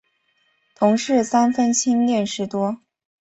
[0.73, 2.81] 同事三分亲恋事多。